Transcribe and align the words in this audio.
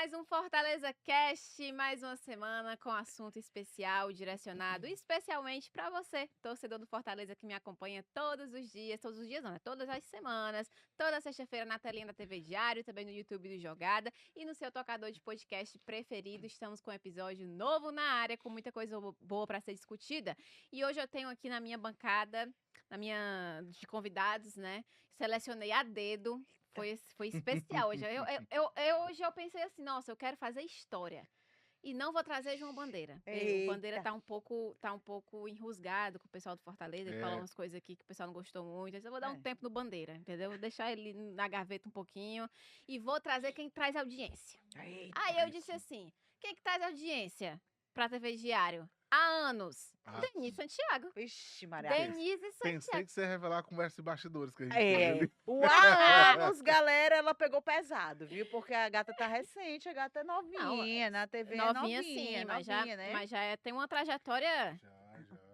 mais 0.00 0.14
um 0.14 0.24
Fortaleza 0.24 0.94
Cast, 1.04 1.72
mais 1.72 2.02
uma 2.02 2.16
semana 2.16 2.74
com 2.78 2.90
assunto 2.90 3.38
especial 3.38 4.10
direcionado 4.10 4.86
especialmente 4.86 5.70
para 5.70 5.90
você, 5.90 6.26
torcedor 6.40 6.78
do 6.78 6.86
Fortaleza 6.86 7.36
que 7.36 7.44
me 7.44 7.52
acompanha 7.52 8.02
todos 8.14 8.50
os 8.54 8.72
dias, 8.72 8.98
todos 8.98 9.18
os 9.18 9.28
dias 9.28 9.44
não, 9.44 9.50
né? 9.50 9.58
Todas 9.62 9.90
as 9.90 10.02
semanas, 10.04 10.70
toda 10.96 11.20
sexta-feira 11.20 11.66
na 11.66 11.78
telinha 11.78 12.06
da 12.06 12.14
TV 12.14 12.40
Diário, 12.40 12.82
também 12.82 13.04
no 13.04 13.10
YouTube 13.10 13.50
do 13.50 13.58
Jogada 13.58 14.10
e 14.34 14.46
no 14.46 14.54
seu 14.54 14.72
tocador 14.72 15.10
de 15.12 15.20
podcast 15.20 15.78
preferido. 15.80 16.46
Estamos 16.46 16.80
com 16.80 16.90
um 16.90 16.94
episódio 16.94 17.46
novo 17.46 17.92
na 17.92 18.02
área, 18.02 18.38
com 18.38 18.48
muita 18.48 18.72
coisa 18.72 18.98
boa 19.20 19.46
para 19.46 19.60
ser 19.60 19.74
discutida. 19.74 20.34
E 20.72 20.82
hoje 20.82 20.98
eu 20.98 21.08
tenho 21.08 21.28
aqui 21.28 21.50
na 21.50 21.60
minha 21.60 21.76
bancada, 21.76 22.50
na 22.90 22.98
minha 22.98 23.62
de 23.68 23.86
convidados, 23.86 24.56
né? 24.56 24.84
Selecionei 25.16 25.70
a 25.72 25.82
dedo 25.82 26.44
foi, 26.74 26.96
foi 27.16 27.28
especial 27.28 27.88
hoje. 27.88 28.04
Eu, 28.04 28.24
eu, 28.24 28.46
eu, 28.50 28.70
eu, 28.76 28.96
hoje 29.04 29.22
eu 29.22 29.32
pensei 29.32 29.62
assim, 29.62 29.82
nossa, 29.82 30.10
eu 30.10 30.16
quero 30.16 30.36
fazer 30.36 30.62
história. 30.62 31.26
E 31.82 31.94
não 31.94 32.12
vou 32.12 32.22
trazer 32.22 32.58
João 32.58 32.74
Bandeira. 32.74 33.22
O 33.64 33.66
Bandeira 33.66 34.02
tá 34.02 34.12
um 34.12 34.20
pouco, 34.20 34.76
tá 34.82 34.92
um 34.92 34.98
pouco 34.98 35.48
enrusgado 35.48 36.18
com 36.18 36.26
o 36.26 36.30
pessoal 36.30 36.54
do 36.54 36.62
Fortaleza. 36.62 37.08
Ele 37.08 37.18
é. 37.18 37.20
falou 37.22 37.38
umas 37.38 37.54
coisas 37.54 37.74
aqui 37.74 37.96
que 37.96 38.04
o 38.04 38.06
pessoal 38.06 38.26
não 38.26 38.34
gostou 38.34 38.62
muito. 38.62 38.96
Eu 38.96 39.10
vou 39.10 39.20
dar 39.20 39.28
é. 39.28 39.30
um 39.30 39.40
tempo 39.40 39.64
no 39.64 39.70
Bandeira, 39.70 40.14
entendeu? 40.14 40.50
Vou 40.50 40.58
deixar 40.58 40.92
ele 40.92 41.14
na 41.14 41.48
gaveta 41.48 41.88
um 41.88 41.92
pouquinho. 41.92 42.48
E 42.86 42.98
vou 42.98 43.18
trazer 43.18 43.52
quem 43.52 43.70
traz 43.70 43.96
audiência. 43.96 44.60
Eita, 44.76 45.18
Aí 45.22 45.38
eu 45.38 45.48
disse 45.48 45.72
assim: 45.72 46.12
quem 46.38 46.54
que 46.54 46.62
traz 46.62 46.82
audiência 46.82 47.58
pra 47.94 48.10
TV 48.10 48.36
Diário? 48.36 48.88
Há 49.10 49.48
anos. 49.48 49.90
Ah, 50.04 50.20
Denise 50.20 50.56
Santiago. 50.56 51.10
Vixe, 51.14 51.66
Maria. 51.66 51.90
Denise 51.90 52.50
Santiago. 52.52 52.62
Pensei 52.62 53.04
que 53.04 53.12
você 53.12 53.20
ia 53.22 53.28
revelar 53.28 53.58
a 53.58 53.62
conversa 53.62 53.96
de 53.96 54.02
bastidores 54.02 54.54
que 54.54 54.62
a 54.62 54.66
gente 54.66 54.76
É. 54.76 55.28
O 55.46 55.62
há 55.64 56.32
anos, 56.32 56.60
galera, 56.60 57.16
ela 57.16 57.34
pegou 57.34 57.60
pesado, 57.62 58.26
viu? 58.26 58.46
Porque 58.46 58.74
a 58.74 58.88
gata 58.88 59.14
tá 59.14 59.26
recente, 59.26 59.88
a 59.88 59.92
gata 59.92 60.20
é 60.20 60.24
novinha, 60.24 61.10
Não, 61.10 61.20
na 61.20 61.26
TV 61.26 61.54
novinha, 61.54 61.70
é 61.70 61.72
novinha, 61.72 62.02
sim, 62.02 62.44
mas 62.44 62.66
já, 62.66 62.84
né? 62.84 63.12
mas 63.12 63.30
já 63.30 63.40
é, 63.40 63.56
tem 63.56 63.72
uma 63.72 63.86
trajetória... 63.86 64.78
Já. 64.82 64.89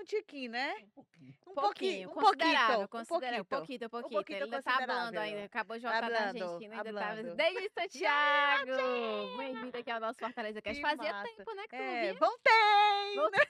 Um 0.00 0.04
tiquinho, 0.04 0.50
né? 0.50 0.74
Um 0.82 0.88
pouquinho. 0.88 1.34
Um 1.46 1.54
pouquinho, 1.54 2.08
pouquinho, 2.08 2.08
considerável, 2.08 2.80
um 2.80 2.88
considerável, 2.88 3.44
pouquinho. 3.44 3.78
pouquinho, 3.80 3.90
pouquinho. 3.90 4.12
pouquinho 4.18 4.36
Ele 4.38 4.44
ainda 4.44 4.62
tá 4.62 4.76
hablando 4.78 5.18
ainda, 5.18 5.44
acabou 5.44 5.76
de 5.76 5.82
voltar 5.82 6.10
da 6.10 6.20
Argentina, 6.28 6.74
ainda 6.76 6.88
hablando. 6.90 7.34
Denise 7.36 7.70
Santiago! 7.78 9.36
Bem-vinda 9.36 9.78
aqui 9.78 9.90
ao 9.90 10.00
nosso 10.00 10.18
Fortaleza 10.18 10.62
Cast. 10.62 10.80
Fazia 10.80 11.12
massa. 11.12 11.28
tempo, 11.36 11.54
né, 11.54 11.62
que 11.64 11.76
tu 11.76 11.82
não 11.82 11.84
É, 11.84 12.00
via. 12.12 12.14
voltei! 12.14 13.16
Voltei. 13.16 13.46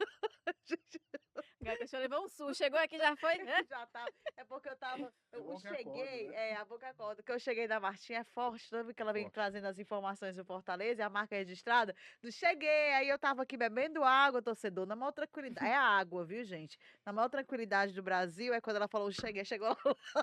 Gata, 1.64 1.78
deixa 1.78 1.96
eu 1.96 2.00
levar 2.00 2.20
um 2.20 2.28
sul. 2.28 2.52
Chegou 2.54 2.78
aqui, 2.78 2.98
já 2.98 3.16
foi? 3.16 3.38
né? 3.38 3.62
Já 3.68 3.86
tava. 3.86 4.08
É 4.36 4.44
porque 4.44 4.68
eu 4.68 4.76
tava. 4.76 5.12
Eu 5.32 5.58
cheguei. 5.58 5.80
acorda, 5.80 6.30
né? 6.30 6.50
É, 6.50 6.56
a 6.56 6.64
boca 6.64 6.88
acorda. 6.88 7.22
Que 7.22 7.32
eu 7.32 7.38
cheguei 7.40 7.66
da 7.66 7.80
Martinha 7.80 8.20
é 8.20 8.24
forte, 8.24 8.68
sabe 8.68 8.92
que 8.92 9.00
ela 9.00 9.12
vem 9.12 9.24
Forte. 9.24 9.34
trazendo 9.34 9.66
as 9.66 9.78
informações 9.78 10.36
do 10.36 10.44
Fortaleza 10.44 11.00
e 11.00 11.04
a 11.04 11.08
marca 11.08 11.34
registrada. 11.34 11.94
Não 12.22 12.30
cheguei, 12.30 12.92
aí 12.92 13.08
eu 13.08 13.18
tava 13.18 13.42
aqui 13.42 13.56
bebendo 13.56 14.04
água, 14.04 14.42
torcedor, 14.42 14.86
na 14.86 14.94
maior 14.94 15.12
tranquilidade. 15.12 15.66
É 15.66 15.74
a 15.74 15.82
água, 15.82 16.24
viu, 16.24 16.44
gente? 16.44 16.78
Na 17.04 17.12
maior 17.12 17.28
tranquilidade 17.28 17.92
do 17.94 18.02
Brasil 18.02 18.52
é 18.52 18.60
quando 18.60 18.76
ela 18.76 18.88
falou, 18.88 19.10
cheguei, 19.10 19.44
chegou 19.44 19.68
lá. 19.68 19.76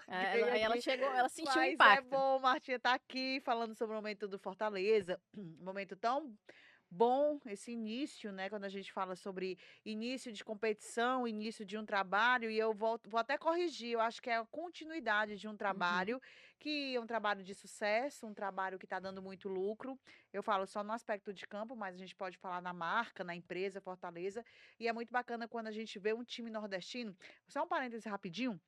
É, 0.08 0.40
ela, 0.40 0.52
aí 0.52 0.62
ela 0.62 0.80
chegou, 0.80 1.08
ela 1.12 1.30
sentiu 1.30 1.54
o 1.54 1.56
Mas 1.56 1.74
impacto. 1.74 2.06
é 2.06 2.10
bom, 2.10 2.40
Martinha 2.40 2.80
tá 2.80 2.94
aqui 2.94 3.42
falando 3.42 3.76
sobre 3.76 3.94
o 3.94 3.96
momento 3.96 4.28
do 4.28 4.38
Fortaleza, 4.38 5.20
um 5.36 5.58
momento 5.64 5.96
tão 5.96 6.38
bom 6.92 7.40
esse 7.46 7.72
início, 7.72 8.32
né? 8.34 8.50
Quando 8.50 8.66
a 8.66 8.70
gente 8.70 8.92
fala 8.92 9.16
sobre 9.16 9.58
início 9.86 10.32
de 10.32 10.44
competição, 10.44 11.26
início 11.26 11.66
de 11.66 11.78
um 11.78 11.86
trabalho, 11.86 12.52
e 12.52 12.60
eu 12.60 12.74
volto, 12.74 13.10
vou 13.10 13.20
até 13.20 13.38
corrigir, 13.38 13.92
eu 13.94 14.02
acho 14.02 14.22
que 14.22 14.30
é 14.30 14.36
a 14.36 14.46
continuidade 14.46 15.38
de 15.38 15.48
um 15.48 15.56
trabalho, 15.56 16.22
que 16.60 16.96
é 16.96 17.00
um 17.00 17.08
trabalho 17.08 17.44
de 17.44 17.56
sucesso, 17.56 18.28
um 18.28 18.34
trabalho 18.34 18.78
que 18.78 18.86
está 18.86 19.00
dando 19.00 19.22
muito 19.22 19.48
lucro. 19.48 19.98
Eu 20.34 20.44
falo 20.44 20.68
só 20.68 20.84
no 20.84 20.92
aspecto 20.92 21.34
de 21.34 21.48
campo, 21.48 21.76
mas 21.76 21.96
a 21.96 21.98
gente 21.98 22.16
pode 22.16 22.38
falar 22.38 22.62
na 22.62 22.74
marca, 22.74 23.24
na 23.24 23.34
empresa 23.34 23.80
Fortaleza, 23.80 24.46
e 24.80 24.88
é 24.88 24.94
muito 24.94 25.12
bacana 25.12 25.48
quando 25.48 25.68
a 25.68 25.72
gente 25.72 25.98
vê 25.98 26.14
um 26.14 26.24
time 26.24 26.52
nordestino. 26.52 27.16
Só 27.48 27.64
um 27.64 27.68
parêntese 27.68 28.10
rapidinho. 28.10 28.60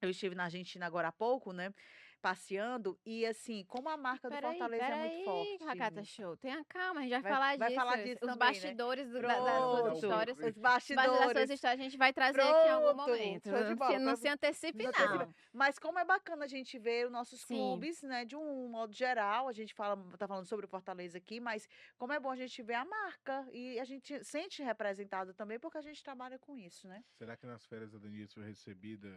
Eu 0.00 0.10
estive 0.10 0.34
na 0.36 0.44
Argentina 0.44 0.86
agora 0.86 1.08
há 1.08 1.12
pouco, 1.12 1.52
né? 1.52 1.74
Passeando, 2.20 2.98
e 3.06 3.24
assim, 3.24 3.64
como 3.68 3.88
a 3.88 3.96
marca 3.96 4.28
do 4.28 4.34
Peraí, 4.34 4.58
Fortaleza 4.58 4.84
é 4.84 4.96
muito 4.96 5.24
peraí, 5.24 5.24
forte. 5.24 5.64
Racata 5.64 6.04
Show. 6.04 6.36
Tenha 6.36 6.64
calma, 6.64 7.00
a 7.00 7.02
gente 7.04 7.12
vai, 7.12 7.22
Vai- 7.22 7.32
falar 7.32 7.56
vai 7.58 7.68
disso. 7.68 7.80
falar 7.80 7.96
disso 7.96 8.12
Os 8.14 8.20
também, 8.20 8.34
né? 8.34 8.36
bastidores 8.36 9.08
do- 9.10 9.20
da- 9.22 9.28
das 9.28 9.38
Pronto, 9.38 9.78
suas 9.78 9.94
histórias. 10.02 10.38
Os 10.38 10.58
bastidores 10.58 11.12
das 11.20 11.32
suas 11.32 11.50
histórias 11.50 11.80
a 11.80 11.82
gente 11.84 11.96
vai 11.96 12.12
trazer 12.12 12.40
aqui 12.40 12.68
em 12.68 12.70
algum 12.70 12.86
Pronto, 12.94 13.10
momento. 13.10 13.50
bola, 13.50 13.66
se, 13.92 13.98
não 13.98 14.04
pra- 14.04 14.16
se 14.16 14.28
antecipe, 14.28 14.84
não 14.84 14.92
não. 15.18 15.34
Mas 15.52 15.78
como 15.78 15.98
é 15.98 16.04
bacana 16.04 16.44
a 16.44 16.48
gente 16.48 16.76
ver 16.78 17.06
os 17.06 17.12
nossos 17.12 17.40
Sim. 17.42 17.54
clubes, 17.56 18.02
né, 18.02 18.24
de 18.24 18.34
um 18.36 18.68
modo 18.68 18.92
geral, 18.92 19.46
a 19.48 19.52
gente 19.52 19.72
fala, 19.72 19.96
tá 20.18 20.26
falando 20.26 20.46
sobre 20.46 20.66
o 20.66 20.68
Fortaleza 20.68 21.18
aqui, 21.18 21.38
mas 21.40 21.68
como 21.96 22.12
é 22.12 22.18
bom 22.18 22.30
a 22.30 22.36
gente 22.36 22.60
ver 22.62 22.74
a 22.74 22.84
marca 22.84 23.46
e 23.52 23.78
a 23.78 23.84
gente 23.84 24.22
sente 24.24 24.62
representado 24.62 25.32
também 25.34 25.58
porque 25.58 25.78
a 25.78 25.82
gente 25.82 26.02
trabalha 26.02 26.38
com 26.38 26.56
isso, 26.56 26.88
né? 26.88 27.04
Será 27.16 27.36
que 27.36 27.46
nas 27.46 27.64
férias 27.64 27.94
a 27.94 27.98
Denise 27.98 28.34
foi 28.34 28.44
recebida 28.44 29.08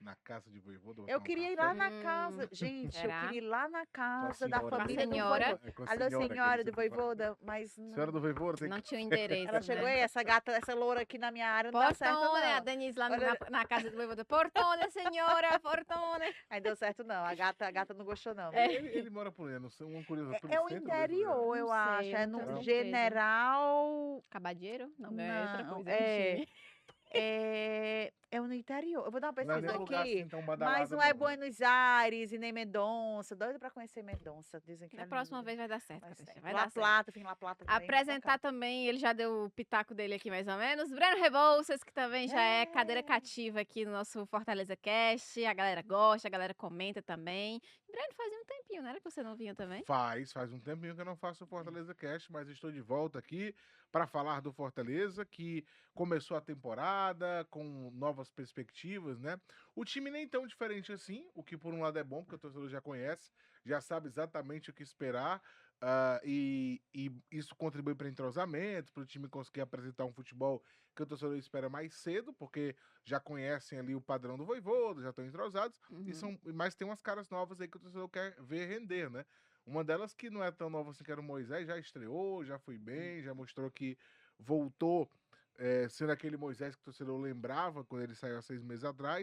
na 0.00 0.14
casa 0.16 0.50
de 0.50 0.60
voivoda? 0.60 1.02
Eu 1.08 1.20
queria 1.20 1.50
ir 1.52 1.56
lá 1.56 1.74
na 1.74 1.88
Hum, 1.88 2.02
casa, 2.02 2.48
gente, 2.52 2.94
eu 2.96 3.00
será? 3.02 3.20
queria 3.22 3.38
ir 3.38 3.40
lá 3.40 3.68
na 3.68 3.84
casa 3.86 4.48
da 4.48 4.58
senhora 4.58 4.70
do 4.70 4.76
família 4.78 5.06
do 5.06 5.12
senhora. 5.12 5.44
voivoda. 5.46 5.68
É 5.68 5.72
com 5.72 5.82
a 5.82 5.86
Alô, 5.90 6.08
senhora 6.08 6.28
senhora 6.28 6.64
do 6.64 6.72
voivoda, 6.72 7.36
mas 7.42 7.76
não- 7.76 7.92
Senhora 7.94 8.12
do 8.12 8.20
voivoda, 8.20 8.58
tem 8.58 8.68
Não 8.68 8.76
que... 8.76 8.82
tinha 8.84 9.00
o 9.00 9.04
endereço. 9.04 9.48
ela 9.48 9.60
chegou 9.62 9.84
né? 9.84 9.94
aí, 9.94 10.00
essa 10.00 10.22
gata, 10.22 10.52
essa 10.52 10.74
loura 10.74 11.02
aqui 11.02 11.18
na 11.18 11.30
minha 11.30 11.50
área 11.50 11.72
não 11.72 11.80
dá 11.80 11.92
certo 11.92 12.16
Portone, 12.18 12.44
a 12.44 12.56
não. 12.56 12.64
Denise 12.64 12.98
lá 12.98 13.06
Olha- 13.10 13.36
na, 13.40 13.50
na 13.50 13.64
casa 13.66 13.90
do 13.90 13.96
voivoda. 13.96 14.24
Portone, 14.24 14.90
senhora, 14.90 15.58
portone. 15.60 16.24
Aí 16.50 16.60
deu 16.60 16.76
certo 16.76 17.02
não, 17.04 17.24
a 17.24 17.34
gata, 17.34 17.66
a 17.66 17.70
gata 17.70 17.92
não 17.94 18.04
gostou 18.04 18.34
não. 18.34 18.52
É. 18.52 18.72
Ele, 18.72 18.88
ele 18.88 19.10
mora 19.10 19.32
por 19.32 19.50
aí, 19.50 19.58
não 19.58 19.68
sei, 19.70 19.86
uma 19.86 20.04
curiosa. 20.04 20.36
É, 20.48 20.54
é 20.54 20.60
o 20.60 20.68
né? 20.68 20.76
interior, 20.76 21.56
eu 21.56 21.66
Não 21.66 21.72
acho. 21.72 22.02
sei, 22.04 22.14
É 22.14 22.22
eu 22.24 22.28
não 22.28 22.46
no 22.46 22.62
general. 22.62 24.24
Cabadeiro? 24.30 24.92
Não, 24.98 25.18
é 25.20 25.42
outra 25.42 25.62
Não, 25.64 25.74
coisa. 25.74 25.90
é, 25.90 26.44
é, 27.12 28.12
é 28.30 28.40
no 28.40 28.52
interior. 28.52 29.04
Eu 29.06 29.10
vou 29.10 29.20
dar 29.20 29.28
uma 29.30 29.44
Não 29.44 29.54
é 29.54 29.60
pesquisa 29.60 29.76
um 29.76 29.80
lugar 29.80 30.00
aqui. 30.02 30.20
assim 30.22 30.46
mas 30.46 30.90
não 30.90 31.02
é 31.02 31.06
né? 31.06 31.12
Buenos 31.14 31.62
Aires 31.62 32.32
e 32.32 32.38
nem 32.38 32.52
Mendonça. 32.52 33.34
Doido 33.36 33.58
pra 33.58 33.70
conhecer 33.70 34.02
Mendonça. 34.02 34.60
Dizem 34.60 34.88
que 34.88 34.96
Na 34.96 35.04
é 35.04 35.06
próxima 35.06 35.38
lindo. 35.38 35.46
vez 35.46 35.58
vai 35.58 35.68
dar 35.68 35.80
certo. 35.80 36.02
Vai, 36.42 36.52
La 36.52 36.64
dar. 36.64 36.70
Plata, 36.72 37.12
tem 37.12 37.22
La 37.22 37.36
Plata 37.36 37.64
também. 37.64 37.84
Apresentar 37.84 38.38
também, 38.38 38.86
ele 38.86 38.98
já 38.98 39.12
deu 39.12 39.44
o 39.44 39.50
pitaco 39.50 39.94
dele 39.94 40.14
aqui 40.14 40.30
mais 40.30 40.48
ou 40.48 40.56
menos. 40.56 40.90
Breno 40.90 41.20
Rebouças, 41.20 41.82
que 41.84 41.92
também 41.92 42.26
já 42.28 42.42
é 42.42 42.66
cadeira 42.66 43.00
É. 43.00 43.02
cativa 43.02 43.60
aqui 43.60 43.84
no 43.84 43.92
nosso 43.92 44.26
Fortaleza 44.26 44.74
Cast. 44.76 45.44
A 45.44 45.54
galera 45.54 45.82
gosta, 45.82 46.26
a 46.28 46.30
galera 46.30 46.54
comenta 46.54 47.00
também. 47.02 47.60
Breno, 47.90 48.12
fazia 48.14 48.38
um 48.38 48.44
tempinho, 48.44 48.82
não 48.82 48.90
era 48.90 48.98
que 48.98 49.04
você 49.10 49.22
não 49.22 49.36
vinha 49.36 49.54
também? 49.54 49.84
Faz, 49.84 50.32
faz 50.32 50.52
um 50.52 50.60
tempinho 50.60 50.94
que 50.94 51.00
eu 51.00 51.04
não 51.06 51.16
faço 51.16 51.44
o 51.44 51.46
Fortaleza 51.46 51.94
Cast, 51.94 52.30
mas 52.32 52.48
estou 52.48 52.70
de 52.72 52.80
volta 52.80 53.18
aqui 53.18 53.54
para 53.90 54.06
falar 54.06 54.40
do 54.40 54.52
Fortaleza, 54.52 55.24
que 55.24 55.64
começou 55.94 56.36
a 56.36 56.40
temporada 56.42 57.46
com 57.50 57.90
novas 57.94 58.17
perspectivas, 58.26 59.20
né? 59.20 59.40
O 59.74 59.84
time 59.84 60.10
nem 60.10 60.26
tão 60.26 60.46
diferente 60.46 60.90
assim, 60.92 61.30
o 61.34 61.42
que 61.44 61.56
por 61.56 61.72
um 61.72 61.80
lado 61.80 61.98
é 61.98 62.02
bom, 62.02 62.22
porque 62.22 62.34
o 62.34 62.38
torcedor 62.38 62.68
já 62.68 62.80
conhece, 62.80 63.30
já 63.64 63.80
sabe 63.80 64.08
exatamente 64.08 64.70
o 64.70 64.74
que 64.74 64.82
esperar, 64.82 65.40
ah, 65.80 66.20
e, 66.24 66.82
e 66.92 67.12
isso 67.30 67.54
contribui 67.54 67.94
para 67.94 68.08
entrosamento, 68.08 68.92
para 68.92 69.02
o 69.02 69.06
time 69.06 69.28
conseguir 69.28 69.60
apresentar 69.60 70.04
um 70.04 70.12
futebol 70.12 70.62
que 70.94 71.02
o 71.02 71.06
torcedor 71.06 71.36
espera 71.36 71.68
mais 71.68 71.94
cedo, 71.94 72.32
porque 72.32 72.74
já 73.04 73.20
conhecem 73.20 73.78
ali 73.78 73.94
o 73.94 74.00
padrão 74.00 74.36
do 74.36 74.44
Voivoda, 74.44 75.02
já 75.02 75.10
estão 75.10 75.24
entrosados, 75.24 75.78
Uhum. 75.90 76.04
e 76.04 76.12
são, 76.12 76.38
mas 76.54 76.74
tem 76.74 76.86
umas 76.86 77.00
caras 77.00 77.28
novas 77.30 77.60
aí 77.60 77.68
que 77.68 77.76
o 77.76 77.80
torcedor 77.80 78.08
quer 78.08 78.34
ver 78.42 78.66
render, 78.66 79.08
né? 79.08 79.24
Uma 79.64 79.84
delas 79.84 80.14
que 80.14 80.30
não 80.30 80.42
é 80.42 80.50
tão 80.50 80.68
nova 80.70 80.90
assim, 80.90 81.04
que 81.04 81.12
era 81.12 81.20
o 81.20 81.24
Moisés, 81.24 81.66
já 81.66 81.78
estreou, 81.78 82.44
já 82.44 82.58
foi 82.58 82.78
bem, 82.78 83.22
já 83.22 83.34
mostrou 83.34 83.70
que 83.70 83.98
voltou 84.38 85.10
eh, 85.58 85.88
sendo 85.90 86.12
aquele 86.12 86.36
Moisés 86.36 86.74
que 86.74 86.82
o 86.82 86.84
torcedor 86.84 87.18
lembrava 87.20 87.84
quando 87.84 88.02
ele 88.02 88.14
saiu 88.14 88.38
há 88.38 88.42
seis 88.42 88.62
meses 88.62 88.84
atrás. 88.84 89.16